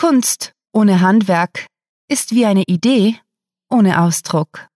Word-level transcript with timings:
Kunst 0.00 0.54
ohne 0.72 1.02
Handwerk 1.02 1.66
ist 2.08 2.34
wie 2.34 2.46
eine 2.46 2.62
Idee 2.62 3.16
ohne 3.68 4.00
Ausdruck. 4.00 4.66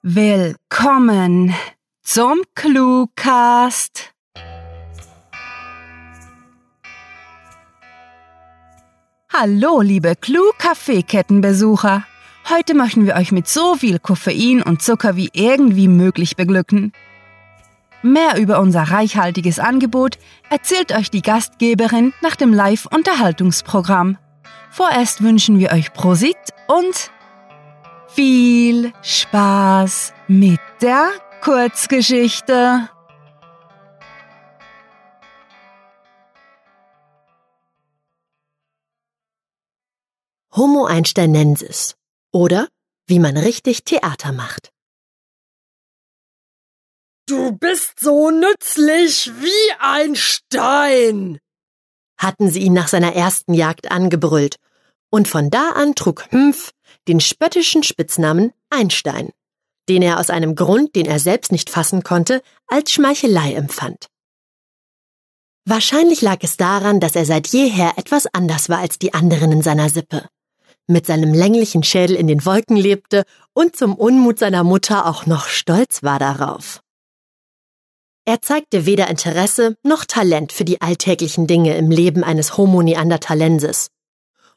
Willkommen 0.00 1.54
zum 2.02 2.40
Cluecast. 2.54 4.14
Hallo, 9.30 9.82
liebe 9.82 10.16
Clue-Kaffeekettenbesucher. 10.16 12.06
Heute 12.48 12.72
möchten 12.72 13.04
wir 13.04 13.16
euch 13.16 13.30
mit 13.30 13.46
so 13.46 13.74
viel 13.74 13.98
Koffein 13.98 14.62
und 14.62 14.80
Zucker 14.80 15.16
wie 15.16 15.28
irgendwie 15.34 15.88
möglich 15.88 16.34
beglücken. 16.34 16.94
Mehr 18.04 18.36
über 18.36 18.60
unser 18.60 18.82
reichhaltiges 18.82 19.58
Angebot 19.58 20.18
erzählt 20.50 20.92
euch 20.92 21.10
die 21.10 21.22
Gastgeberin 21.22 22.12
nach 22.20 22.36
dem 22.36 22.52
Live-Unterhaltungsprogramm. 22.52 24.18
Vorerst 24.70 25.22
wünschen 25.22 25.58
wir 25.58 25.72
euch 25.72 25.90
Prosit 25.94 26.36
und 26.68 27.10
viel 28.08 28.92
Spaß 29.00 30.12
mit 30.28 30.60
der 30.82 31.12
Kurzgeschichte. 31.40 32.90
Homo 40.54 40.84
einsteinensis 40.84 41.96
oder 42.34 42.68
wie 43.06 43.18
man 43.18 43.38
richtig 43.38 43.84
Theater 43.84 44.32
macht. 44.32 44.73
Du 47.26 47.52
bist 47.52 48.00
so 48.00 48.30
nützlich 48.30 49.32
wie 49.40 49.72
ein 49.78 50.14
Stein, 50.14 51.38
hatten 52.18 52.50
sie 52.50 52.60
ihn 52.60 52.74
nach 52.74 52.88
seiner 52.88 53.14
ersten 53.14 53.54
Jagd 53.54 53.90
angebrüllt, 53.90 54.56
und 55.10 55.26
von 55.26 55.48
da 55.48 55.70
an 55.70 55.94
trug 55.94 56.30
Hümpf 56.30 56.72
den 57.08 57.20
spöttischen 57.20 57.82
Spitznamen 57.82 58.52
Einstein, 58.68 59.30
den 59.88 60.02
er 60.02 60.20
aus 60.20 60.28
einem 60.28 60.54
Grund, 60.54 60.94
den 60.96 61.06
er 61.06 61.18
selbst 61.18 61.50
nicht 61.50 61.70
fassen 61.70 62.02
konnte, 62.02 62.42
als 62.66 62.92
Schmeichelei 62.92 63.54
empfand. 63.54 64.08
Wahrscheinlich 65.64 66.20
lag 66.20 66.38
es 66.42 66.58
daran, 66.58 67.00
dass 67.00 67.16
er 67.16 67.24
seit 67.24 67.46
jeher 67.46 67.96
etwas 67.96 68.26
anders 68.34 68.68
war 68.68 68.80
als 68.80 68.98
die 68.98 69.14
anderen 69.14 69.50
in 69.50 69.62
seiner 69.62 69.88
Sippe, 69.88 70.28
mit 70.86 71.06
seinem 71.06 71.32
länglichen 71.32 71.84
Schädel 71.84 72.16
in 72.16 72.26
den 72.26 72.44
Wolken 72.44 72.76
lebte 72.76 73.24
und 73.54 73.76
zum 73.76 73.94
Unmut 73.94 74.38
seiner 74.38 74.62
Mutter 74.62 75.06
auch 75.06 75.24
noch 75.24 75.46
stolz 75.46 76.02
war 76.02 76.18
darauf. 76.18 76.83
Er 78.26 78.40
zeigte 78.40 78.86
weder 78.86 79.08
Interesse 79.08 79.76
noch 79.82 80.06
Talent 80.06 80.52
für 80.52 80.64
die 80.64 80.80
alltäglichen 80.80 81.46
Dinge 81.46 81.76
im 81.76 81.90
Leben 81.90 82.24
eines 82.24 82.56
Homo 82.56 82.82
neanderthalensis. 82.82 83.90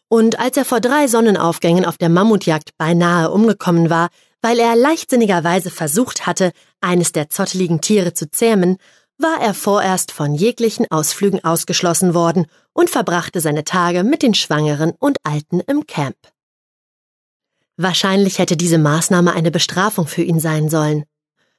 Und 0.08 0.40
als 0.40 0.56
er 0.56 0.64
vor 0.64 0.80
drei 0.80 1.08
Sonnenaufgängen 1.08 1.86
auf 1.86 1.98
der 1.98 2.08
Mammutjagd 2.08 2.78
beinahe 2.78 3.30
umgekommen 3.30 3.90
war, 3.90 4.08
weil 4.42 4.60
er 4.60 4.78
leichtsinnigerweise 4.78 5.70
versucht 5.70 6.26
hatte, 6.26 6.54
eines 6.80 7.12
der 7.12 7.30
zotteligen 7.30 7.82
Tiere 7.82 8.14
zu 8.14 8.32
zähmen, 8.32 8.78
war 9.18 9.42
er 9.42 9.54
vorerst 9.54 10.12
von 10.12 10.34
jeglichen 10.34 10.90
Ausflügen 10.90 11.44
ausgeschlossen 11.44 12.14
worden 12.14 12.46
und 12.72 12.90
verbrachte 12.90 13.42
seine 13.42 13.66
Tage 13.66 14.04
mit 14.04 14.22
den 14.22 14.34
Schwangeren 14.34 14.94
und 14.98 15.18
Alten 15.24 15.60
im 15.60 15.88
Camp. 15.88 16.16
Wahrscheinlich 17.76 18.40
hätte 18.40 18.56
diese 18.56 18.78
Maßnahme 18.78 19.34
eine 19.34 19.52
Bestrafung 19.52 20.08
für 20.08 20.22
ihn 20.22 20.40
sein 20.40 20.70
sollen. 20.70 21.04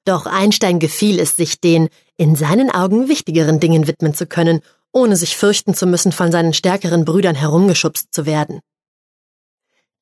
Doch 0.08 0.24
Einstein 0.24 0.78
gefiel 0.78 1.20
es 1.20 1.36
sich, 1.36 1.60
den 1.60 1.90
in 2.16 2.34
seinen 2.34 2.70
Augen 2.70 3.08
wichtigeren 3.08 3.60
Dingen 3.60 3.86
widmen 3.86 4.14
zu 4.14 4.26
können, 4.26 4.62
ohne 4.90 5.16
sich 5.16 5.36
fürchten 5.36 5.74
zu 5.74 5.86
müssen, 5.86 6.12
von 6.12 6.32
seinen 6.32 6.54
stärkeren 6.54 7.04
Brüdern 7.04 7.34
herumgeschubst 7.34 8.06
zu 8.10 8.24
werden. 8.24 8.60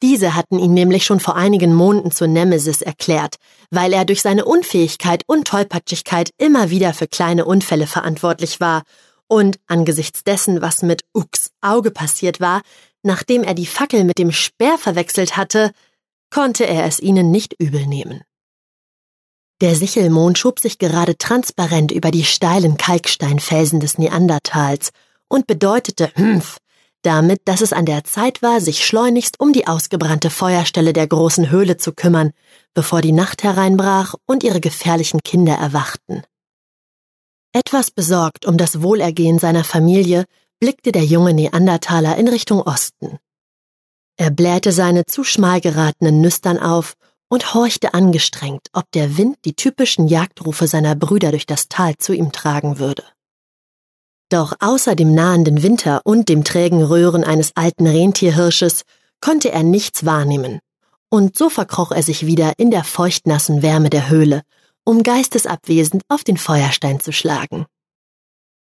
Diese 0.05 0.37
hatten 0.37 0.61
ihn 0.61 0.75
nämlich 0.75 1.05
schon 1.05 1.19
vor 1.19 1.35
einigen 1.35 1.75
Monaten 1.75 2.13
zur 2.13 2.29
Nemesis 2.29 2.83
erklärt, 2.83 3.35
weil 3.73 3.93
er 3.93 4.05
durch 4.05 4.23
seine 4.23 4.45
Unfähigkeit 4.45 5.25
und 5.27 5.49
Tollpatschigkeit 5.49 6.31
immer 6.39 6.71
wieder 6.71 6.95
für 6.95 7.09
kleine 7.09 7.45
Unfälle 7.45 7.89
verantwortlich 7.89 8.61
war 8.61 8.85
und 9.27 9.59
angesichts 9.67 10.23
dessen, 10.23 10.63
was 10.63 10.83
mit 10.83 11.03
Ux 11.15 11.51
Auge 11.63 11.91
passiert 11.91 12.39
war, 12.39 12.63
nachdem 13.03 13.43
er 13.43 13.55
die 13.55 13.67
Fackel 13.67 14.05
mit 14.05 14.19
dem 14.19 14.31
Speer 14.31 14.79
verwechselt 14.79 15.37
hatte, 15.37 15.73
konnte 16.31 16.65
er 16.65 16.85
es 16.85 17.01
ihnen 17.01 17.33
nicht 17.33 17.57
übel 17.59 17.89
nehmen. 17.89 18.23
Der 19.61 19.75
Sichelmond 19.75 20.39
schob 20.39 20.61
sich 20.61 20.79
gerade 20.79 21.17
transparent 21.17 21.91
über 21.91 22.11
die 22.11 22.25
steilen 22.25 22.77
Kalksteinfelsen 22.77 23.81
des 23.81 23.97
Neandertals 23.97 24.91
und 25.29 25.47
bedeutete 25.47 26.13
Hmpf 26.15 26.59
damit, 27.07 27.43
dass 27.45 27.61
es 27.61 27.73
an 27.73 27.87
der 27.87 28.03
Zeit 28.03 28.43
war, 28.43 28.61
sich 28.61 28.85
schleunigst 28.85 29.39
um 29.39 29.53
die 29.53 29.69
ausgebrannte 29.69 30.29
Feuerstelle 30.29 30.93
der 30.93 31.07
großen 31.07 31.51
Höhle 31.51 31.77
zu 31.77 31.93
kümmern, 31.93 32.33
bevor 32.75 33.01
die 33.01 33.13
Nacht 33.13 33.45
hereinbrach 33.45 34.15
und 34.27 34.43
ihre 34.43 34.61
gefährlichen 34.61 35.21
Kinder 35.23 35.55
erwachten. 35.55 36.25
Etwas 37.53 37.93
besorgt 37.93 38.45
um 38.45 38.57
das 38.59 38.83
Wohlergehen 38.83 39.39
seiner 39.39 39.63
Familie 39.63 40.25
blickte 40.59 40.91
der 40.91 41.05
junge 41.05 41.33
Neandertaler 41.33 42.17
in 42.17 42.29
Richtung 42.29 42.61
Osten. 42.61 43.19
Er 44.17 44.31
blähte 44.31 44.73
seine 44.73 45.05
zu 45.05 45.23
schmal 45.23 45.61
geratenen 45.61 46.21
Nüstern 46.21 46.59
auf 46.59 46.95
und 47.29 47.55
horchte 47.55 47.95
angestrengt, 47.95 48.69
ob 48.73 48.91
der 48.93 49.17
Wind 49.17 49.39
die 49.45 49.55
typischen 49.55 50.09
Jagdrufe 50.09 50.67
seiner 50.67 50.95
Brüder 50.95 51.31
durch 51.31 51.47
das 51.47 51.69
Tal 51.69 51.97
zu 51.97 52.13
ihm 52.13 52.33
tragen 52.33 52.79
würde. 52.79 53.05
Doch 54.29 54.55
außer 54.61 54.97
dem 54.97 55.15
nahenden 55.15 55.63
Winter 55.63 56.01
und 56.05 56.29
dem 56.29 56.45
trägen 56.45 56.83
Röhren 56.83 57.25
eines 57.25 57.55
alten 57.57 57.87
Rentierhirsches 57.87 58.83
konnte 59.21 59.53
er 59.53 59.63
nichts 59.63 60.05
wahrnehmen, 60.05 60.61
und 61.09 61.37
so 61.37 61.49
verkroch 61.49 61.93
er 61.93 62.03
sich 62.03 62.27
wieder 62.27 62.55
in 62.59 62.71
der 62.71 62.85
feuchtnassen 62.85 63.63
Wärme 63.63 63.91
der 63.91 64.09
Höhle, 64.09 64.43
um 64.85 65.03
geistesabwesend 65.03 66.03
auf 66.09 66.25
den 66.25 66.37
Feuerstein 66.37 67.01
zu 67.01 67.13
schlagen. 67.13 67.67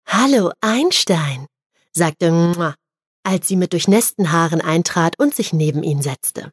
Hallo, 0.07 0.51
Einstein, 0.61 1.47
sagte 1.91 2.31
Mua, 2.31 2.75
als 3.23 3.47
sie 3.47 3.55
mit 3.55 3.73
durchnässten 3.73 4.31
Haaren 4.31 4.61
eintrat 4.61 5.17
und 5.17 5.33
sich 5.33 5.53
neben 5.53 5.83
ihn 5.83 6.01
setzte. 6.01 6.51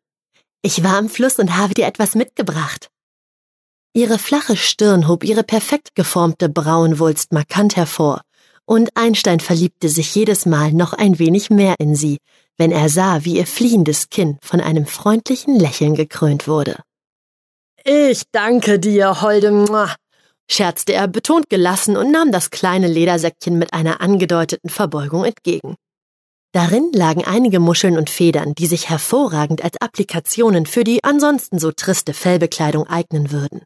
Ich 0.63 0.85
war 0.85 0.97
am 0.97 1.09
Fluss 1.09 1.39
und 1.39 1.57
habe 1.57 1.75
dir 1.75 1.87
etwas 1.87 2.15
mitgebracht. 2.15 2.91
Ihre 3.93 4.19
flache 4.19 4.57
Stirn 4.57 5.09
hob 5.09 5.25
ihre 5.25 5.43
perfekt 5.43 5.95
geformte 5.95 6.49
Braunwulst 6.49 7.33
markant 7.33 7.77
hervor, 7.77 8.23
und 8.67 8.91
Einstein 8.95 9.41
verliebte 9.41 9.89
sich 9.89 10.15
jedes 10.15 10.47
Mal 10.47 10.73
noch 10.73 10.93
ein 10.93 11.19
wenig 11.19 11.51
mehr 11.51 11.75
in 11.81 11.97
sie, 11.97 12.19
wenn 12.57 12.71
er 12.71 12.89
sah, 12.89 13.25
wie 13.25 13.39
ihr 13.39 13.47
fliehendes 13.47 14.11
Kinn 14.11 14.39
von 14.43 14.61
einem 14.61 14.87
freundlichen 14.87 15.59
Lächeln 15.59 15.95
gekrönt 15.95 16.47
wurde. 16.47 16.77
Ich 17.85 18.25
danke 18.31 18.79
dir, 18.79 19.23
holde, 19.23 19.51
scherzte 20.49 20.93
er 20.93 21.09
betont 21.09 21.49
gelassen 21.49 21.97
und 21.97 22.13
nahm 22.13 22.31
das 22.31 22.51
kleine 22.51 22.87
Ledersäckchen 22.87 23.59
mit 23.59 23.73
einer 23.73 24.01
angedeuteten 24.01 24.69
Verbeugung 24.69 25.25
entgegen. 25.25 25.77
Darin 26.53 26.91
lagen 26.93 27.25
einige 27.25 27.61
Muscheln 27.61 27.97
und 27.97 28.11
Federn, 28.11 28.55
die 28.55 28.67
sich 28.67 28.89
hervorragend 28.89 29.63
als 29.63 29.81
Applikationen 29.81 30.67
für 30.67 30.83
die 30.83 31.05
ansonsten 31.05 31.61
so 31.61 31.71
triste 31.71 32.13
Fellbekleidung 32.13 32.89
eignen 32.89 33.31
würden. 33.31 33.63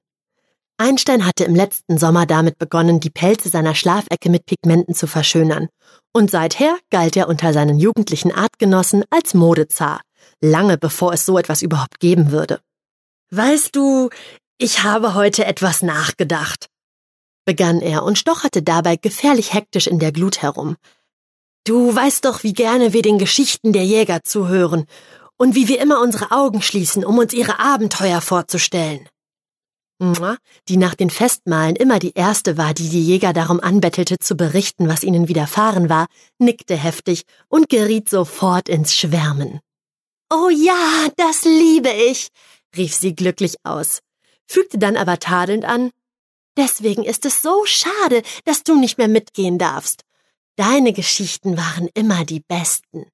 Einstein 0.76 1.24
hatte 1.24 1.44
im 1.44 1.54
letzten 1.54 1.98
Sommer 1.98 2.26
damit 2.26 2.58
begonnen, 2.58 3.00
die 3.00 3.10
Pelze 3.10 3.48
seiner 3.48 3.74
Schlafecke 3.74 4.28
mit 4.28 4.44
Pigmenten 4.44 4.94
zu 4.94 5.06
verschönern, 5.06 5.68
und 6.12 6.30
seither 6.30 6.76
galt 6.90 7.16
er 7.16 7.28
unter 7.28 7.52
seinen 7.52 7.78
jugendlichen 7.78 8.32
Artgenossen 8.32 9.04
als 9.08 9.34
Modezar, 9.34 10.00
lange 10.40 10.76
bevor 10.76 11.12
es 11.12 11.24
so 11.24 11.38
etwas 11.38 11.62
überhaupt 11.62 12.00
geben 12.00 12.32
würde. 12.32 12.60
Weißt 13.30 13.74
du, 13.74 14.10
ich 14.58 14.82
habe 14.82 15.14
heute 15.14 15.46
etwas 15.46 15.82
nachgedacht, 15.82 16.66
begann 17.46 17.80
er 17.80 18.02
und 18.02 18.18
stocherte 18.18 18.62
dabei 18.62 18.96
gefährlich 18.96 19.54
hektisch 19.54 19.86
in 19.86 20.00
der 20.00 20.12
Glut 20.12 20.42
herum, 20.42 20.76
Du 21.64 21.94
weißt 21.94 22.26
doch, 22.26 22.42
wie 22.42 22.52
gerne 22.52 22.92
wir 22.92 23.00
den 23.00 23.18
Geschichten 23.18 23.72
der 23.72 23.84
Jäger 23.84 24.22
zuhören 24.22 24.84
und 25.38 25.54
wie 25.54 25.66
wir 25.66 25.80
immer 25.80 26.00
unsere 26.02 26.30
Augen 26.30 26.60
schließen, 26.60 27.04
um 27.04 27.18
uns 27.18 27.32
ihre 27.32 27.58
Abenteuer 27.58 28.20
vorzustellen. 28.20 29.08
Die 30.68 30.76
nach 30.76 30.94
den 30.94 31.08
Festmahlen 31.08 31.76
immer 31.76 31.98
die 31.98 32.12
erste 32.14 32.58
war, 32.58 32.74
die 32.74 32.90
die 32.90 33.02
Jäger 33.02 33.32
darum 33.32 33.60
anbettelte, 33.60 34.18
zu 34.18 34.34
berichten, 34.34 34.88
was 34.88 35.02
ihnen 35.02 35.28
widerfahren 35.28 35.88
war, 35.88 36.06
nickte 36.38 36.76
heftig 36.76 37.22
und 37.48 37.70
geriet 37.70 38.10
sofort 38.10 38.68
ins 38.68 38.94
Schwärmen. 38.94 39.60
Oh 40.30 40.50
ja, 40.50 41.08
das 41.16 41.44
liebe 41.44 41.90
ich, 41.90 42.28
rief 42.76 42.94
sie 42.94 43.14
glücklich 43.14 43.56
aus, 43.62 44.00
fügte 44.46 44.78
dann 44.78 44.96
aber 44.96 45.18
tadelnd 45.18 45.64
an, 45.64 45.90
Deswegen 46.56 47.02
ist 47.02 47.26
es 47.26 47.42
so 47.42 47.64
schade, 47.66 48.22
dass 48.44 48.62
du 48.62 48.76
nicht 48.76 48.96
mehr 48.96 49.08
mitgehen 49.08 49.58
darfst. 49.58 50.03
Deine 50.56 50.92
Geschichten 50.92 51.56
waren 51.56 51.88
immer 51.94 52.24
die 52.24 52.40
besten. 52.40 53.06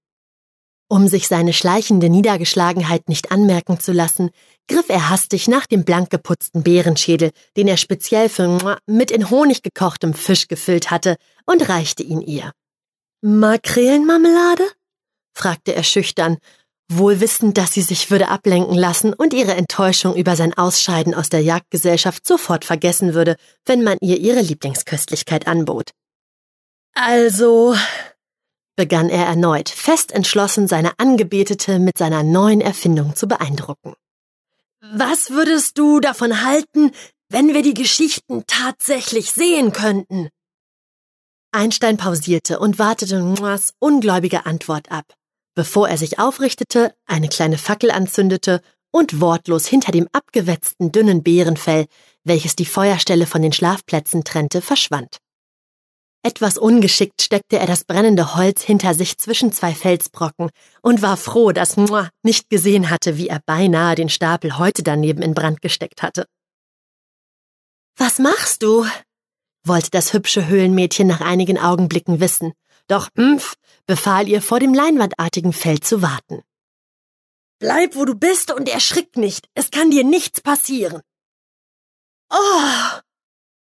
Um 0.92 1.08
sich 1.08 1.28
seine 1.28 1.52
schleichende 1.52 2.10
Niedergeschlagenheit 2.10 3.08
nicht 3.08 3.30
anmerken 3.30 3.78
zu 3.78 3.92
lassen, 3.92 4.30
griff 4.68 4.88
er 4.88 5.08
hastig 5.08 5.48
nach 5.48 5.66
dem 5.66 5.84
blank 5.84 6.10
geputzten 6.10 6.62
Bärenschädel, 6.64 7.30
den 7.56 7.68
er 7.68 7.76
speziell 7.76 8.28
für 8.28 8.78
mit 8.86 9.10
in 9.10 9.30
Honig 9.30 9.62
gekochtem 9.62 10.14
Fisch 10.14 10.48
gefüllt 10.48 10.90
hatte, 10.90 11.16
und 11.46 11.68
reichte 11.68 12.02
ihn 12.02 12.20
ihr. 12.20 12.52
Makrelenmarmelade? 13.22 14.64
fragte 15.32 15.74
er 15.74 15.84
schüchtern, 15.84 16.38
wohl 16.90 17.20
wissend, 17.20 17.56
dass 17.56 17.72
sie 17.72 17.82
sich 17.82 18.10
würde 18.10 18.28
ablenken 18.28 18.76
lassen 18.76 19.14
und 19.14 19.32
ihre 19.32 19.54
Enttäuschung 19.54 20.16
über 20.16 20.36
sein 20.36 20.52
Ausscheiden 20.58 21.14
aus 21.14 21.28
der 21.28 21.40
Jagdgesellschaft 21.40 22.26
sofort 22.26 22.64
vergessen 22.64 23.14
würde, 23.14 23.36
wenn 23.64 23.84
man 23.84 23.96
ihr 24.00 24.18
ihre 24.18 24.40
Lieblingsköstlichkeit 24.40 25.46
anbot. 25.46 25.92
Also, 26.94 27.76
begann 28.76 29.08
er 29.08 29.26
erneut, 29.26 29.68
fest 29.68 30.12
entschlossen, 30.12 30.68
seine 30.68 30.98
Angebetete 30.98 31.78
mit 31.78 31.98
seiner 31.98 32.22
neuen 32.22 32.60
Erfindung 32.60 33.16
zu 33.16 33.28
beeindrucken. 33.28 33.94
Was 34.80 35.30
würdest 35.30 35.78
du 35.78 36.00
davon 36.00 36.42
halten, 36.42 36.92
wenn 37.28 37.54
wir 37.54 37.62
die 37.62 37.74
Geschichten 37.74 38.44
tatsächlich 38.46 39.32
sehen 39.32 39.72
könnten? 39.72 40.28
Einstein 41.52 41.96
pausierte 41.96 42.58
und 42.58 42.78
wartete 42.78 43.20
Moas 43.20 43.74
ungläubige 43.78 44.46
Antwort 44.46 44.90
ab 44.90 45.14
bevor 45.60 45.88
er 45.88 45.98
sich 45.98 46.18
aufrichtete, 46.18 46.94
eine 47.06 47.28
kleine 47.28 47.58
Fackel 47.58 47.90
anzündete 47.90 48.62
und 48.90 49.20
wortlos 49.20 49.66
hinter 49.66 49.92
dem 49.92 50.08
abgewetzten 50.12 50.90
dünnen 50.90 51.22
Bärenfell, 51.22 51.86
welches 52.24 52.56
die 52.56 52.66
Feuerstelle 52.66 53.26
von 53.26 53.42
den 53.42 53.52
Schlafplätzen 53.52 54.24
trennte, 54.24 54.62
verschwand. 54.62 55.18
Etwas 56.22 56.58
ungeschickt 56.58 57.22
steckte 57.22 57.58
er 57.58 57.66
das 57.66 57.84
brennende 57.84 58.34
Holz 58.34 58.62
hinter 58.62 58.92
sich 58.92 59.16
zwischen 59.16 59.52
zwei 59.52 59.74
Felsbrocken 59.74 60.50
und 60.82 61.00
war 61.00 61.16
froh, 61.16 61.52
dass 61.52 61.78
Mua 61.78 62.10
nicht 62.22 62.50
gesehen 62.50 62.90
hatte, 62.90 63.16
wie 63.16 63.28
er 63.28 63.40
beinahe 63.46 63.94
den 63.94 64.10
Stapel 64.10 64.58
heute 64.58 64.82
daneben 64.82 65.22
in 65.22 65.32
Brand 65.32 65.62
gesteckt 65.62 66.02
hatte. 66.02 66.26
Was 67.96 68.18
machst 68.18 68.62
du? 68.62 68.86
wollte 69.64 69.90
das 69.90 70.12
hübsche 70.12 70.46
Höhlenmädchen 70.46 71.06
nach 71.06 71.20
einigen 71.20 71.58
Augenblicken 71.58 72.20
wissen, 72.20 72.52
doch 72.86 73.08
Mpf 73.14 73.56
befahl 73.86 74.28
ihr, 74.28 74.42
vor 74.42 74.58
dem 74.58 74.74
leinwandartigen 74.74 75.52
Feld 75.52 75.84
zu 75.84 76.02
warten. 76.02 76.42
Bleib, 77.60 77.94
wo 77.94 78.04
du 78.04 78.14
bist 78.14 78.52
und 78.52 78.68
erschrick 78.68 79.16
nicht. 79.16 79.48
Es 79.54 79.70
kann 79.70 79.90
dir 79.90 80.02
nichts 80.02 80.40
passieren. 80.40 81.02
Oh! 82.30 83.00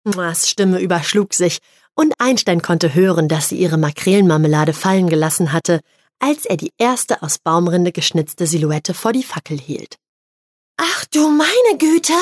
Moas 0.06 0.50
Stimme 0.50 0.80
überschlug 0.80 1.34
sich, 1.34 1.60
und 1.96 2.14
Einstein 2.20 2.62
konnte 2.62 2.94
hören, 2.94 3.28
dass 3.28 3.50
sie 3.50 3.58
ihre 3.58 3.78
Makrelenmarmelade 3.78 4.74
fallen 4.74 5.10
gelassen 5.10 5.54
hatte, 5.54 5.82
als 6.20 6.46
er 6.46 6.58
die 6.58 6.72
erste 6.78 7.22
aus 7.22 7.40
Baumrinde 7.40 7.92
geschnitzte 7.92 8.48
Silhouette 8.48 8.94
vor 8.94 9.14
die 9.14 9.24
Fackel 9.24 9.60
hielt. 9.60 9.98
Ach 10.78 11.06
du 11.06 11.30
meine 11.30 11.78
Güte! 11.78 12.14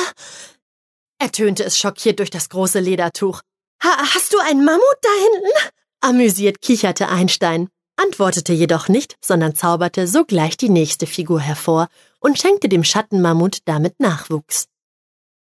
ertönte 1.18 1.64
es 1.64 1.78
schockiert 1.78 2.18
durch 2.18 2.30
das 2.30 2.48
große 2.48 2.80
Ledertuch. 2.80 3.40
Ha 3.82 4.14
hast 4.14 4.32
du 4.32 4.38
einen 4.38 4.64
Mammut 4.64 4.98
da 5.00 5.08
hinten? 5.10 5.72
Amüsiert 6.00 6.60
kicherte 6.60 7.08
Einstein, 7.08 7.68
antwortete 7.96 8.52
jedoch 8.52 8.88
nicht, 8.88 9.16
sondern 9.24 9.54
zauberte 9.54 10.08
sogleich 10.08 10.56
die 10.56 10.68
nächste 10.68 11.06
Figur 11.06 11.40
hervor 11.40 11.88
und 12.18 12.38
schenkte 12.38 12.68
dem 12.68 12.84
Schattenmammut 12.84 13.58
damit 13.64 14.00
Nachwuchs. 14.00 14.66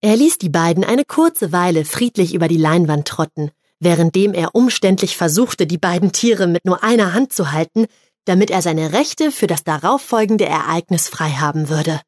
Er 0.02 0.16
ließ 0.16 0.38
die 0.38 0.50
beiden 0.50 0.84
eine 0.84 1.04
kurze 1.06 1.52
Weile 1.52 1.84
friedlich 1.84 2.34
über 2.34 2.48
die 2.48 2.58
Leinwand 2.58 3.08
trotten, 3.08 3.52
währenddem 3.80 4.34
er 4.34 4.56
umständlich 4.56 5.18
versuchte, 5.18 5.68
die 5.68 5.78
beiden 5.78 6.12
Tiere 6.12 6.48
mit 6.48 6.66
nur 6.66 6.84
einer 6.84 7.14
Hand 7.14 7.34
zu 7.34 7.52
halten, 7.52 7.88
damit 8.26 8.52
er 8.52 8.62
seine 8.62 8.94
Rechte 8.94 9.32
für 9.32 9.48
das 9.48 9.64
darauffolgende 9.64 10.46
Ereignis 10.46 11.08
frei 11.08 11.32
haben 11.32 11.70
würde. 11.70 12.02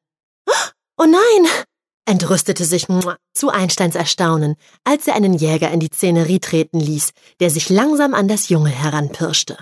Oh 0.97 1.05
nein! 1.05 1.51
entrüstete 2.05 2.65
sich 2.65 2.87
zu 3.33 3.49
Einsteins 3.49 3.95
Erstaunen, 3.95 4.55
als 4.83 5.07
er 5.07 5.15
einen 5.15 5.33
Jäger 5.35 5.71
in 5.71 5.79
die 5.79 5.91
Szenerie 5.93 6.39
treten 6.39 6.79
ließ, 6.79 7.11
der 7.39 7.51
sich 7.51 7.69
langsam 7.69 8.13
an 8.13 8.27
das 8.27 8.49
Junge 8.49 8.69
heranpirschte. 8.69 9.57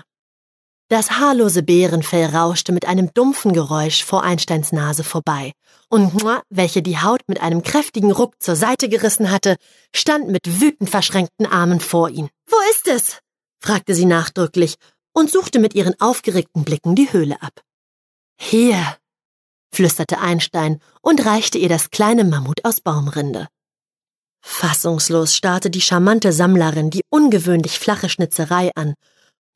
Das 0.88 1.10
haarlose 1.10 1.62
Bärenfell 1.62 2.34
rauschte 2.34 2.72
mit 2.72 2.86
einem 2.86 3.12
dumpfen 3.12 3.52
Geräusch 3.52 4.02
vor 4.04 4.22
Einsteins 4.22 4.72
Nase 4.72 5.04
vorbei, 5.04 5.52
und 5.90 6.24
welche 6.48 6.82
die 6.82 6.98
Haut 6.98 7.20
mit 7.26 7.42
einem 7.42 7.62
kräftigen 7.62 8.10
Ruck 8.10 8.40
zur 8.40 8.56
Seite 8.56 8.88
gerissen 8.88 9.30
hatte, 9.30 9.56
stand 9.94 10.28
mit 10.28 10.60
wütend 10.60 10.88
verschränkten 10.88 11.44
Armen 11.46 11.80
vor 11.80 12.08
ihn. 12.08 12.30
Wo 12.46 12.56
ist 12.70 12.88
es? 12.88 13.18
fragte 13.60 13.94
sie 13.94 14.06
nachdrücklich 14.06 14.76
und 15.12 15.30
suchte 15.30 15.58
mit 15.58 15.74
ihren 15.74 15.98
aufgeregten 16.00 16.64
Blicken 16.64 16.94
die 16.94 17.12
Höhle 17.12 17.42
ab. 17.42 17.60
Hier, 18.40 18.96
flüsterte 19.70 20.20
Einstein 20.20 20.80
und 21.02 21.26
reichte 21.26 21.58
ihr 21.58 21.68
das 21.68 21.90
kleine 21.90 22.24
Mammut 22.24 22.64
aus 22.64 22.80
Baumrinde. 22.80 23.48
Fassungslos 24.40 25.34
starrte 25.34 25.68
die 25.68 25.80
charmante 25.80 26.32
Sammlerin 26.32 26.88
die 26.88 27.02
ungewöhnlich 27.10 27.78
flache 27.78 28.08
Schnitzerei 28.08 28.70
an, 28.74 28.94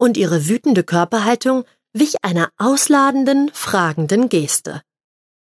und 0.03 0.17
ihre 0.17 0.49
wütende 0.49 0.83
Körperhaltung 0.83 1.65
wich 1.93 2.17
einer 2.23 2.51
ausladenden, 2.57 3.53
fragenden 3.53 4.29
Geste. 4.29 4.83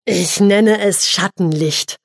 Ich 0.03 0.41
nenne 0.41 0.81
es 0.81 1.09
Schattenlicht. 1.09 1.95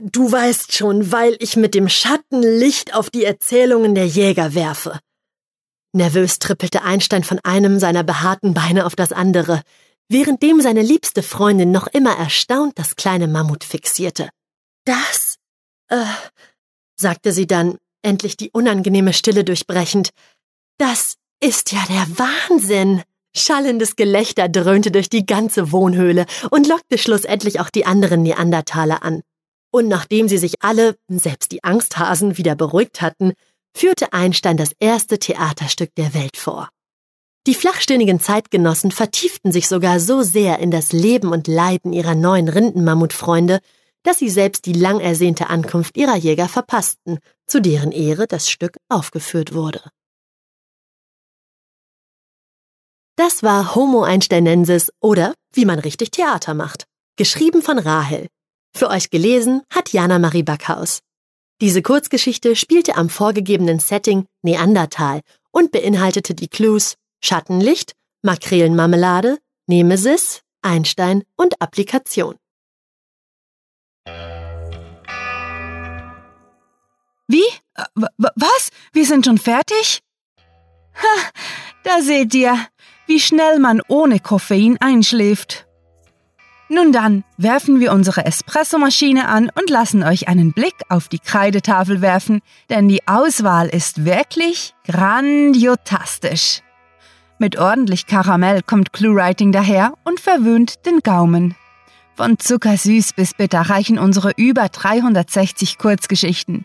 Du 0.00 0.30
weißt 0.30 0.72
schon, 0.72 1.10
weil 1.10 1.36
ich 1.40 1.56
mit 1.56 1.74
dem 1.74 1.88
Schattenlicht 1.88 2.94
auf 2.94 3.10
die 3.10 3.24
Erzählungen 3.24 3.96
der 3.96 4.06
Jäger 4.06 4.54
werfe. 4.54 5.00
Nervös 5.92 6.38
trippelte 6.38 6.82
Einstein 6.82 7.24
von 7.24 7.40
einem 7.42 7.80
seiner 7.80 8.04
behaarten 8.04 8.54
Beine 8.54 8.86
auf 8.86 8.94
das 8.94 9.10
andere, 9.10 9.60
währenddem 10.08 10.60
seine 10.60 10.82
liebste 10.82 11.24
Freundin 11.24 11.72
noch 11.72 11.88
immer 11.88 12.16
erstaunt 12.16 12.78
das 12.78 12.94
kleine 12.94 13.26
Mammut 13.26 13.64
fixierte. 13.64 14.28
Das, 14.84 15.38
äh, 15.88 16.04
sagte 16.94 17.32
sie 17.32 17.48
dann, 17.48 17.78
endlich 18.00 18.36
die 18.36 18.52
unangenehme 18.52 19.12
Stille 19.12 19.42
durchbrechend, 19.42 20.10
das 20.78 21.16
ist 21.40 21.72
ja 21.72 21.84
der 21.88 22.06
Wahnsinn. 22.18 23.02
Schallendes 23.36 23.96
Gelächter 23.96 24.48
dröhnte 24.48 24.90
durch 24.90 25.08
die 25.08 25.26
ganze 25.26 25.72
Wohnhöhle 25.72 26.26
und 26.50 26.68
lockte 26.68 26.98
schlussendlich 26.98 27.60
auch 27.60 27.70
die 27.70 27.84
anderen 27.84 28.22
Neandertaler 28.22 29.02
an. 29.02 29.22
Und 29.72 29.88
nachdem 29.88 30.28
sie 30.28 30.38
sich 30.38 30.62
alle, 30.62 30.96
selbst 31.08 31.50
die 31.50 31.64
Angsthasen, 31.64 32.38
wieder 32.38 32.54
beruhigt 32.54 33.02
hatten, 33.02 33.32
führte 33.76 34.12
Einstein 34.12 34.56
das 34.56 34.70
erste 34.78 35.18
Theaterstück 35.18 35.90
der 35.96 36.14
Welt 36.14 36.36
vor. 36.36 36.68
Die 37.46 37.54
flachstirnigen 37.54 38.20
Zeitgenossen 38.20 38.90
vertieften 38.90 39.52
sich 39.52 39.68
sogar 39.68 40.00
so 40.00 40.22
sehr 40.22 40.60
in 40.60 40.70
das 40.70 40.92
Leben 40.92 41.28
und 41.28 41.46
Leiden 41.48 41.92
ihrer 41.92 42.14
neuen 42.14 42.48
Rindenmammutfreunde, 42.48 43.58
dass 44.02 44.18
sie 44.18 44.30
selbst 44.30 44.64
die 44.66 44.72
lang 44.72 45.00
ersehnte 45.00 45.48
Ankunft 45.48 45.96
ihrer 45.96 46.16
Jäger 46.16 46.48
verpassten, 46.48 47.18
zu 47.46 47.60
deren 47.60 47.92
Ehre 47.92 48.26
das 48.26 48.48
Stück 48.48 48.76
aufgeführt 48.88 49.54
wurde. 49.54 49.82
Das 53.26 53.42
war 53.42 53.74
Homo 53.74 54.02
Einsteinensis 54.02 54.92
oder 55.00 55.32
wie 55.54 55.64
man 55.64 55.78
richtig 55.78 56.10
Theater 56.10 56.52
macht. 56.52 56.84
Geschrieben 57.16 57.62
von 57.62 57.78
Rahel. 57.78 58.28
Für 58.76 58.90
euch 58.90 59.08
gelesen 59.08 59.62
hat 59.70 59.94
Jana 59.94 60.18
Marie 60.18 60.42
Backhaus. 60.42 61.00
Diese 61.62 61.80
Kurzgeschichte 61.80 62.54
spielte 62.54 62.96
am 62.96 63.08
vorgegebenen 63.08 63.78
Setting 63.78 64.26
Neandertal 64.42 65.22
und 65.52 65.72
beinhaltete 65.72 66.34
die 66.34 66.48
Clues 66.48 66.96
Schattenlicht, 67.22 67.92
Makrelenmarmelade, 68.20 69.38
Nemesis, 69.68 70.42
Einstein 70.60 71.24
und 71.34 71.62
Applikation. 71.62 72.36
Wie? 77.26 77.46
Äh, 77.74 77.84
was? 78.34 78.68
Wir 78.92 79.06
sind 79.06 79.24
schon 79.24 79.38
fertig? 79.38 80.02
Ha, 80.96 81.30
da 81.84 82.02
seht 82.02 82.34
ihr, 82.34 82.68
wie 83.06 83.20
schnell 83.20 83.58
man 83.58 83.80
ohne 83.88 84.20
Koffein 84.20 84.76
einschläft. 84.80 85.66
Nun 86.68 86.92
dann, 86.92 87.24
werfen 87.36 87.78
wir 87.78 87.92
unsere 87.92 88.24
Espressomaschine 88.24 89.28
an 89.28 89.50
und 89.54 89.68
lassen 89.68 90.02
euch 90.02 90.28
einen 90.28 90.52
Blick 90.52 90.74
auf 90.88 91.08
die 91.08 91.18
Kreidetafel 91.18 92.00
werfen, 92.00 92.40
denn 92.70 92.88
die 92.88 93.06
Auswahl 93.06 93.68
ist 93.68 94.04
wirklich 94.06 94.74
grandiotastisch. 94.86 96.62
Mit 97.38 97.58
ordentlich 97.58 98.06
Karamell 98.06 98.62
kommt 98.62 98.92
Cluewriting 98.92 99.52
daher 99.52 99.92
und 100.04 100.20
verwöhnt 100.20 100.86
den 100.86 101.00
Gaumen. 101.00 101.54
Von 102.16 102.38
zuckersüß 102.38 103.12
bis 103.12 103.34
bitter 103.34 103.60
reichen 103.60 103.98
unsere 103.98 104.32
über 104.36 104.68
360 104.68 105.78
Kurzgeschichten. 105.78 106.64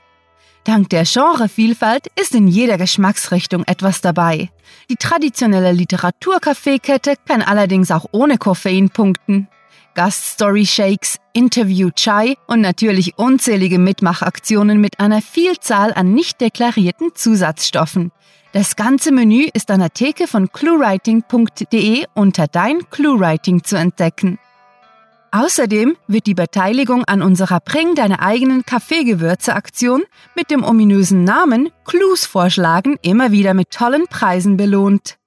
Dank 0.70 0.90
der 0.90 1.04
Genrevielfalt 1.04 2.12
ist 2.22 2.36
in 2.36 2.48
jeder 2.48 2.78
Geschmacksrichtung 2.78 3.64
etwas 3.66 4.02
dabei. 4.02 4.52
Die 4.92 4.98
traditionelle 4.98 5.72
Literaturkaffeekette 5.72 7.16
kann 7.28 7.42
allerdings 7.42 7.90
auch 7.90 8.06
ohne 8.12 8.38
Koffein 8.38 8.92
punkten. 8.92 9.48
Gaststory-Shakes, 9.96 11.18
Interview-Chai 11.34 12.36
und 12.46 12.62
natürlich 12.62 13.18
unzählige 13.18 13.80
Mitmachaktionen 13.80 14.80
mit 14.80 15.00
einer 15.00 15.24
Vielzahl 15.24 15.92
an 15.92 16.14
nicht 16.14 16.40
deklarierten 16.40 17.16
Zusatzstoffen. 17.16 18.12
Das 18.52 18.76
ganze 18.76 19.12
Menü 19.12 19.48
ist 19.52 19.72
an 19.72 19.80
der 19.80 19.90
Theke 19.90 20.28
von 20.28 20.52
cluewriting.de 20.52 22.06
unter 22.14 22.46
Dein 22.46 22.88
Cluewriting 22.92 23.64
zu 23.64 23.76
entdecken. 23.76 24.38
Außerdem 25.32 25.96
wird 26.08 26.26
die 26.26 26.34
Beteiligung 26.34 27.04
an 27.06 27.22
unserer 27.22 27.60
Bring 27.60 27.94
deine 27.94 28.20
eigenen 28.22 28.66
Kaffeegewürze-Aktion 28.66 30.04
mit 30.36 30.50
dem 30.50 30.64
ominösen 30.64 31.24
Namen 31.24 31.70
Clues 31.86 32.26
vorschlagen 32.26 32.98
immer 33.04 33.32
wieder 33.32 33.54
mit 33.54 33.70
tollen 33.70 34.08
Preisen 34.08 34.58
belohnt. 34.58 35.18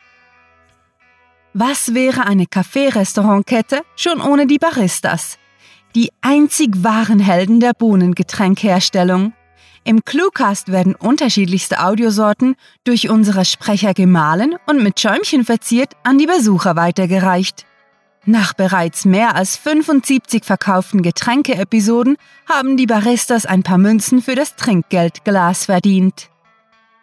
Was 1.54 1.94
wäre 1.94 2.26
eine 2.26 2.46
Kaffee-Restaurantkette 2.46 3.82
schon 3.94 4.20
ohne 4.20 4.46
die 4.46 4.58
Baristas? 4.58 5.38
Die 5.94 6.10
einzig 6.20 6.82
wahren 6.82 7.20
Helden 7.20 7.60
der 7.60 7.74
Bohnengetränkherstellung. 7.74 9.34
Im 9.84 10.04
Cluecast 10.04 10.72
werden 10.72 10.94
unterschiedlichste 10.94 11.84
Audiosorten 11.84 12.56
durch 12.84 13.10
unsere 13.10 13.44
Sprecher 13.44 13.94
gemahlen 13.94 14.56
und 14.66 14.82
mit 14.82 14.98
Schäumchen 14.98 15.44
verziert 15.44 15.92
an 16.02 16.18
die 16.18 16.26
Besucher 16.26 16.74
weitergereicht. 16.74 17.66
Nach 18.24 18.54
bereits 18.54 19.04
mehr 19.04 19.34
als 19.34 19.56
75 19.56 20.44
verkauften 20.44 21.02
Getränke-Episoden 21.02 22.16
haben 22.48 22.76
die 22.76 22.86
Baristas 22.86 23.46
ein 23.46 23.64
paar 23.64 23.78
Münzen 23.78 24.22
für 24.22 24.36
das 24.36 24.54
Trinkgeldglas 24.54 25.64
verdient. 25.64 26.28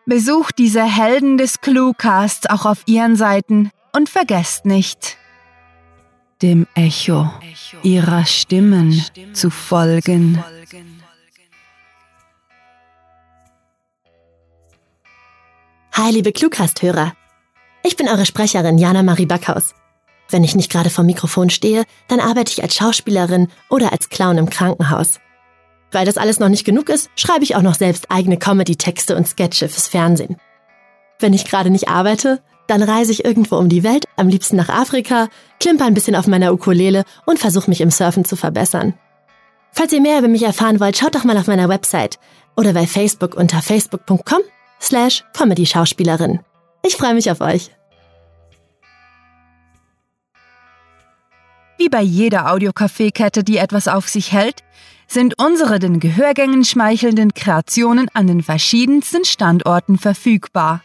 Besucht 0.06 0.58
diese 0.58 0.84
Helden 0.84 1.38
des 1.38 1.60
Cluecasts 1.60 2.50
auch 2.50 2.66
auf 2.66 2.84
ihren 2.86 3.18
Seiten 3.18 3.70
und 3.92 4.08
vergesst 4.08 4.66
nicht, 4.66 5.18
dem 6.42 6.66
Echo 6.74 7.30
ihrer 7.84 8.26
Stimmen 8.26 9.04
zu 9.34 9.50
folgen. 9.50 10.42
Hi, 15.92 16.12
liebe 16.12 16.32
Cluecast-Hörer. 16.32 17.12
Ich 17.84 17.98
bin 17.98 18.08
eure 18.08 18.26
Sprecherin 18.26 18.78
Jana 18.78 19.04
Marie 19.04 19.26
Backhaus. 19.26 19.76
Wenn 20.30 20.44
ich 20.44 20.56
nicht 20.56 20.72
gerade 20.72 20.90
vor 20.90 21.04
Mikrofon 21.04 21.50
stehe, 21.50 21.84
dann 22.08 22.20
arbeite 22.20 22.52
ich 22.52 22.62
als 22.62 22.76
Schauspielerin 22.76 23.48
oder 23.70 23.92
als 23.92 24.10
Clown 24.10 24.38
im 24.38 24.50
Krankenhaus. 24.50 25.20
Weil 25.92 26.06
das 26.06 26.18
alles 26.18 26.40
noch 26.40 26.50
nicht 26.50 26.66
genug 26.66 26.90
ist, 26.90 27.10
schreibe 27.16 27.44
ich 27.44 27.56
auch 27.56 27.62
noch 27.62 27.76
selbst 27.76 28.12
eigene 28.12 28.38
Comedy-Texte 28.38 29.16
und 29.16 29.28
Sketche 29.28 29.68
fürs 29.68 29.88
Fernsehen. 29.88 30.38
Wenn 31.20 31.34
ich 31.34 31.46
gerade 31.46 31.72
nicht 31.72 31.90
arbeite, 31.90 32.42
dann 32.68 32.84
reise 32.84 33.12
ich 33.12 33.26
irgendwo 33.26 33.58
um 33.58 33.70
die 33.70 33.84
Welt, 33.84 34.06
am 34.16 34.28
liebsten 34.28 34.56
nach 34.56 34.70
Afrika, 34.70 35.28
klimper 35.60 35.86
ein 35.86 35.96
bisschen 35.96 36.16
auf 36.16 36.28
meiner 36.28 36.54
Ukulele 36.54 37.04
und 37.26 37.40
versuche 37.40 37.70
mich 37.70 37.82
im 37.82 37.90
Surfen 37.90 38.26
zu 38.26 38.36
verbessern. 38.36 38.94
Falls 39.72 39.92
ihr 39.92 40.02
mehr 40.02 40.20
über 40.20 40.28
mich 40.28 40.44
erfahren 40.44 40.80
wollt, 40.80 40.98
schaut 40.98 41.16
doch 41.16 41.24
mal 41.24 41.38
auf 41.38 41.48
meiner 41.48 41.70
Website 41.70 42.20
oder 42.56 42.74
bei 42.74 42.86
Facebook 42.86 43.36
unter 43.36 43.62
facebook.com 43.62 44.42
slash 44.80 45.24
Comedy-Schauspielerin. 45.34 46.40
Ich 46.86 46.96
freue 46.96 47.14
mich 47.16 47.32
auf 47.32 47.42
euch. 47.42 47.72
Wie 51.80 51.88
bei 51.88 52.02
jeder 52.02 52.52
Audiocafé-Kette, 52.52 53.46
die 53.46 53.56
etwas 53.56 53.88
auf 53.88 54.10
sich 54.10 54.34
hält, 54.34 54.66
sind 55.08 55.42
unsere 55.42 55.80
den 55.80 56.02
Gehörgängen 56.02 56.66
schmeichelnden 56.66 57.34
Kreationen 57.34 58.10
an 58.14 58.28
den 58.28 58.44
verschiedensten 58.44 59.24
Standorten 59.24 59.98
verfügbar. 59.98 60.84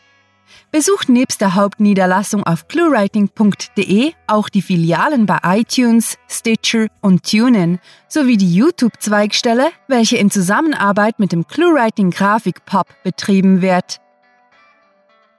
Besucht 0.70 1.08
nebst 1.08 1.40
der 1.40 1.56
Hauptniederlassung 1.56 2.44
auf 2.44 2.68
cluewriting.de 2.68 4.12
auch 4.28 4.48
die 4.48 4.62
Filialen 4.62 5.26
bei 5.26 5.38
iTunes, 5.42 6.16
Stitcher 6.28 6.86
und 7.00 7.28
TuneIn 7.28 7.80
sowie 8.06 8.36
die 8.36 8.54
YouTube-Zweigstelle, 8.54 9.70
welche 9.88 10.16
in 10.16 10.30
Zusammenarbeit 10.30 11.18
mit 11.18 11.32
dem 11.32 11.48
ClueWriting 11.48 12.12
Grafik 12.12 12.64
Pop 12.66 12.86
betrieben 13.02 13.62
wird. 13.62 14.00